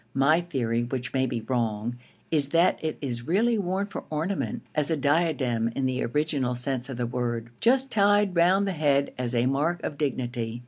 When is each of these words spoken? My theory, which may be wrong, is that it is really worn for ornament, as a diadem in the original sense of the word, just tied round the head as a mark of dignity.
My 0.15 0.41
theory, 0.41 0.81
which 0.81 1.13
may 1.13 1.27
be 1.27 1.41
wrong, 1.41 1.95
is 2.31 2.47
that 2.49 2.83
it 2.83 2.97
is 3.01 3.27
really 3.27 3.59
worn 3.59 3.85
for 3.85 4.05
ornament, 4.09 4.63
as 4.73 4.89
a 4.89 4.97
diadem 4.97 5.67
in 5.75 5.85
the 5.85 6.03
original 6.03 6.55
sense 6.55 6.89
of 6.89 6.97
the 6.97 7.05
word, 7.05 7.51
just 7.59 7.91
tied 7.91 8.35
round 8.35 8.67
the 8.67 8.71
head 8.71 9.13
as 9.19 9.35
a 9.35 9.45
mark 9.45 9.83
of 9.83 9.99
dignity. 9.99 10.59